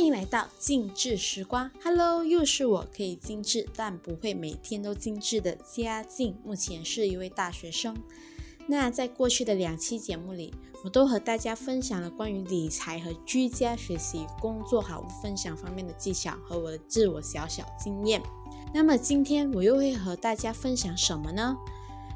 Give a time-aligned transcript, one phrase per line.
[0.00, 6.34] 欢迎来到精致时光，Hello，又是我，可以精致但不会每天都精致的嘉靖。
[6.42, 7.94] 目前是一位大学生。
[8.66, 18.22] 那在过去的两期节目里，我都和大家分享了关于理财和居家学习、工作好物分享方面的技巧和我的自我小小经验。
[18.72, 21.54] 那么今天我又会和大家分享什么呢？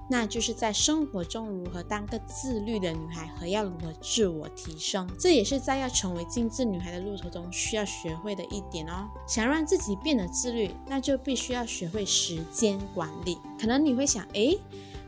[0.09, 9.09] 那就是在生活中如何当个自律的女孩，和要如何自我提升，这也是在要成为精致女孩的路途中需要学会的一点哦。
[9.27, 13.39] 想让自己变得自律，那就必须要学会时间管理。
[13.59, 14.59] 可能你会想，诶，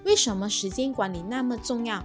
[0.04, 2.02] 为什么时间管理那么重要？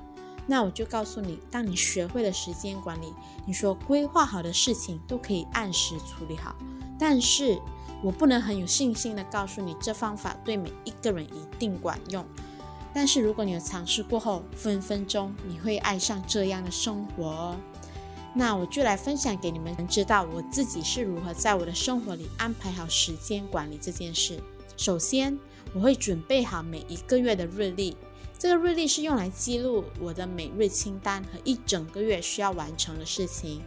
[0.47, 3.13] 那我就告诉你，当你学会了时间管理，
[3.45, 6.53] 你说规划好的事情都可以按时处理好。
[6.99, 7.57] 但是
[8.03, 12.25] 我不能很有信心的告诉你，这方法对每一个人一定管用。
[12.93, 17.55] 但是如果你有尝试过后，分分钟你会爱上这样的生活哦。
[18.33, 24.39] 那我就来分享给你们，知道我自己是如何在我的生活里安排好时间管理这件事。
[24.77, 25.37] 首先，
[25.73, 27.95] 我会准备好每一个月的日历，
[28.39, 33.61] 这个日历是用来记录我的每日清单和一整个月需要完成的事情。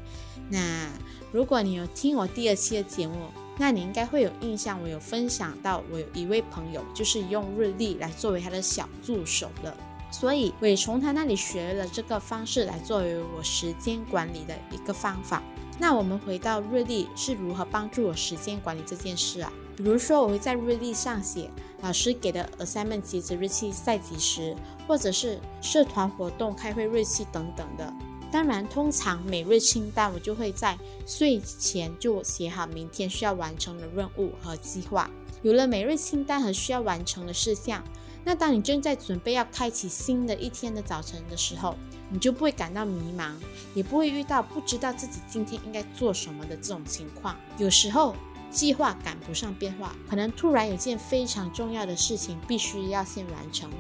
[0.48, 0.90] 那
[1.30, 3.14] 如果你有听我第二期的节目，
[3.56, 9.77] 那你应该会有印象，我有分享到，我有一位朋友就是用日历来作为他的小助手的，
[10.11, 15.42] 所以我也从他那里学了这个方式来作为我时间管理的一个方法。
[15.78, 19.52] 那我们回到日历是如何帮助我时间管理这件事啊？
[19.77, 21.50] 比如说我会在日历上写
[21.83, 24.55] 老师给的 assignment 截止日期在几时，
[24.86, 27.92] 或者是社团活动开会日期等等的。
[28.34, 35.08] 当然，通常每日清单我就会在睡前就写好明天需要完成的任务和计划。
[35.42, 37.80] 有了每日清单和需要完成的事项，
[38.24, 41.77] 那当你正在准备要开启新的一天的早晨的时候，
[42.10, 43.34] 你就不会感到迷茫，
[43.72, 47.36] 也不会遇到不知道自己今天应该做什么的这种情况。
[47.56, 48.16] 有时候
[48.51, 53.70] 计划赶不上变化，可能突然有件非常重要的事情必须要先完成。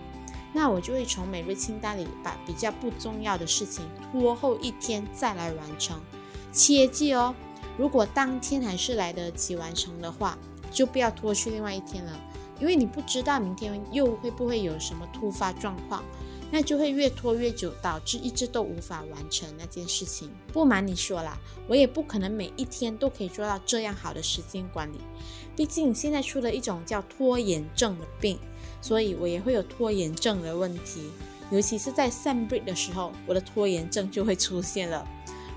[0.54, 6.00] 那我就会从每日清单里把比较不重要的事情拖后一天再来完成。
[6.52, 7.34] 切记哦，
[7.76, 10.38] 如果当天还是来得及完成的话，
[10.70, 12.12] 就不要拖去另外一天了，
[12.60, 16.04] 因为你不知道明天又会不会有什么突发状况，
[16.52, 20.30] 那就会越拖越久，导致一直都无法完成那件事情。
[20.52, 21.36] 不瞒你说啦，
[21.66, 25.00] 我也不可能每一天都可以做到这样好的时间管理，
[25.56, 28.38] 毕竟现在出了一种叫拖延症的病。
[28.84, 31.10] 所以我也会有拖延症的问题，
[31.50, 35.08] 尤其是在 sun break 的时候，我的拖延症就会出现了，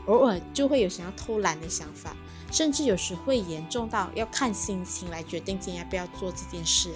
[0.05, 2.15] 偶尔就会有想要偷懒的想法，
[2.53, 6.93] 甚至有时会严重到要看心情来决定今天要不要做这件事，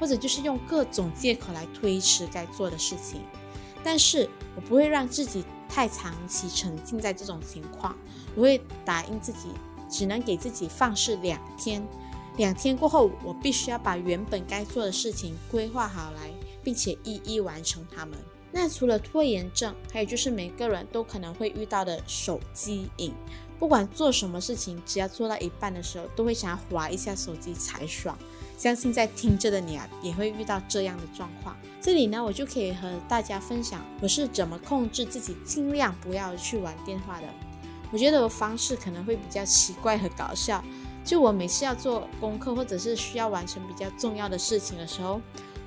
[0.00, 3.20] 或者就是用各种借口来推迟该做的事情。
[3.84, 7.94] 但是我不会让自己太长期沉浸在这种情况，
[8.34, 9.50] 我会答应自己，
[9.90, 11.86] 只能给自己放肆两天。
[12.36, 16.30] 两天过后，我必须要把原本该做的事情规划好来，
[16.62, 18.18] 并且一一完成它们。
[18.52, 23.12] 那除了拖延症，还有就是每个人都可能会遇到的手机瘾。
[23.58, 28.16] 不管做什么事情，只要做到一半的时候，都会想要划一下手机才爽。
[28.58, 31.56] 相信在听着的你啊，也会遇到这样的状况。
[31.80, 37.26] 这里呢，我就可以和大家分享我是怎么控制自己，尽量不要去玩电话的。
[37.92, 40.62] 我觉得我方式可能会比较奇怪和搞笑。
[41.06, 45.20] 就我每次要做功课或者是需要完成比较重要的事情的时候，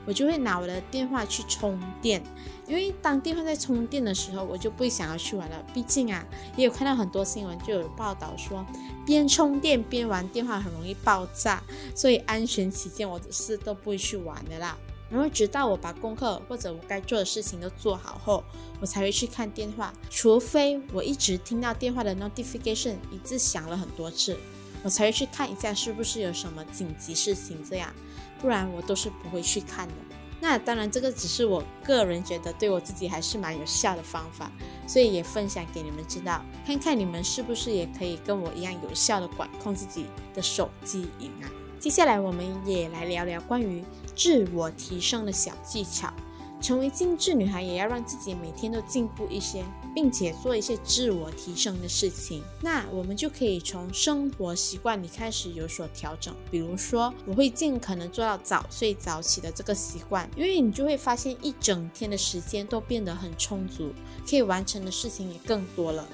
[0.05, 2.21] 我就会拿我的电话去充电，
[2.67, 5.65] 因为当电话在充电的时候，我就不想要去玩了。
[5.73, 6.25] 毕竟啊，
[6.57, 8.65] 也有看到很多新闻就有报道说，
[9.05, 11.63] 边充电边玩电话很容易爆炸，
[11.95, 14.77] 所以安全起见，我是都不会去玩的啦。
[15.09, 18.43] 然后直到我把功课或者我该做的事情都做好后，
[18.81, 24.37] 我才会去看电话，除非我一直听到电话的 notification 一直响了很多次。
[24.83, 27.93] 我才会去看一下是不是有什么紧急事情这样，
[28.41, 29.93] 不然我都是不会去看的。
[30.41, 34.49] 那当然，这个只是我个人觉得对我自己还是蛮有效的方法，
[34.87, 41.51] 所以也分享给你们知道，看看你们是不是也可以跟我一样有效的管控自己的手机瘾啊。
[41.77, 43.83] 接下来我们也来聊聊关于
[44.15, 46.13] 自我提升的小技巧。
[46.61, 49.63] 成为精致女孩，也要让自己每天都进步一些，
[49.95, 52.43] 并且做一些自我提升的事情。
[52.61, 56.35] 那我们就可以从生活习惯里开始有所调整。
[56.51, 63.93] 比如说，我会尽可能做到早睡早起的这个习惯，因为你就会发现一整天的时间都变得很充足，
[64.29, 66.07] 可以完成的事情也更多了。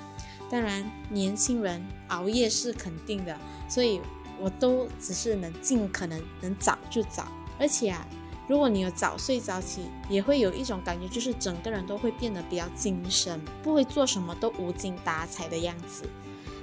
[0.50, 3.36] 当然，年轻人熬夜是肯定的，
[3.68, 4.00] 所以
[4.39, 7.27] 我都只是能尽可能能早就早，
[7.59, 8.07] 而且啊。
[8.47, 16.03] 如果你有早睡早起，也会有一种感觉，就是整个人都会变得比较精神，不会做什么都无精打采的样子。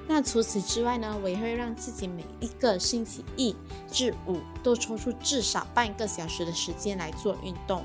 [0.07, 3.55] 那除此之外呢，我也会让自己每一个星期一
[3.91, 7.85] 至五都抽出至少半个小时的时间来做运动。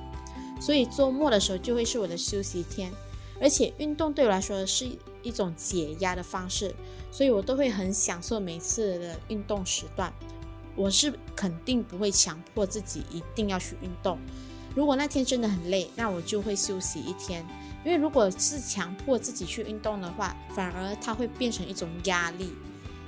[0.59, 2.91] 所以周末的时候就会是我的休息天，
[3.39, 4.87] 而且运动对我来说是
[5.21, 6.75] 一种解压的方式，
[7.11, 10.11] 所以我都会很享受每次的运动时段。
[10.77, 14.17] 我是肯定不会强迫自己一定要去运动。
[14.75, 17.43] 如果那天真的很累，那我就会休息一天。
[17.83, 22.51] 因为如果是强迫自己去运动的话，反而它会变成一种压力，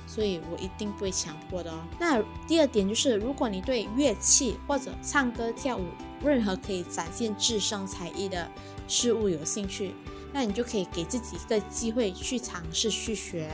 [0.06, 1.78] 所以我一定不会强迫的哦。
[1.98, 5.84] 那第二点就是，如果你对乐器或者唱歌跳舞，
[6.24, 8.50] 任何可以展现自身才艺的
[8.88, 9.94] 事物有兴趣，
[10.32, 13.50] 那你就可以给自己一个机会去尝试去学。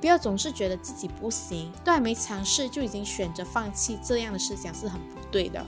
[0.00, 5.64] 不要总是觉得自己不行，都还没尝试就已经选择放弃，这样的思想是很不对的。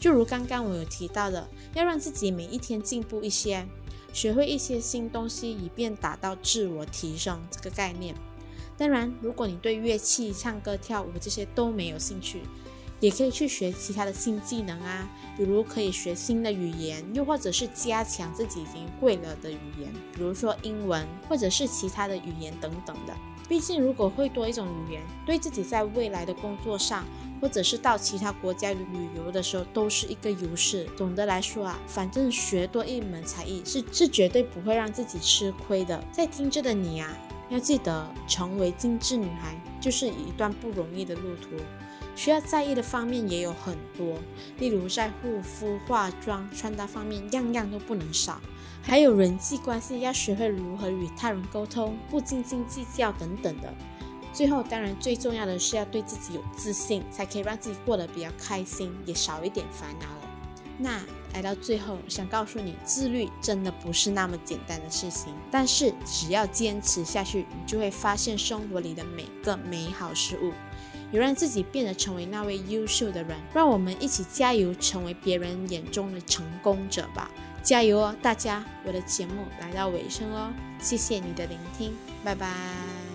[0.00, 3.66] 就如刚刚我有提到的，要让自己每一天进步一些，
[4.12, 8.14] 学会一些新东西，以便达到自我提升这个概念。
[8.78, 12.42] 当然，如果你对乐器、唱歌、跳舞这些都没有兴趣，
[13.00, 23.16] 也可以去学其他的新技能啊，比如可以学新的语言，又或者是加强自己已经会了的语言，比如说英文，或者是其他的语言等等的。
[23.48, 27.04] 毕竟，如果会多一种语言，对自己在未来的工作上，
[27.40, 28.84] 或者是到其他国家旅
[29.16, 30.86] 游的时候，都是一个优势。
[30.96, 36.02] 总的来说啊，反正学多一门才艺是是绝对不会让自己吃亏的。
[36.10, 37.16] 在听着的你啊，
[37.48, 41.50] 要记得，成为精致女孩就是一段不容易的路途。
[42.16, 44.18] 需要在意的方面也有很多，
[44.58, 48.40] 例如在护肤、化妆、穿搭方面，样样都不能少。
[48.82, 53.72] 还有人际关系，要学会如何与他人沟通，不斤斤计较等等的。
[54.32, 60.30] 最后，当然最重要的是要对自己有自信，才可以让自己过得比较开心，也少一点烦恼了。
[60.78, 61.02] 那
[61.32, 70.52] 来到最后，想告诉你，自律真的不是那么简单的事情，但是只要坚持下去，你就会发现生活里的每个美好事物。
[71.12, 77.30] 也让自己变得成为那位优秀的人，让我们一起加油，成为别人眼中的成功者吧！
[77.62, 78.64] 加油哦，大家！
[78.84, 83.05] 我的节目来到尾声哦，谢谢你的聆听，拜拜。